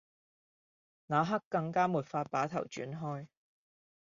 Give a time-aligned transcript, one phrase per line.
[1.05, 3.27] 那刻更加沒法把頭轉開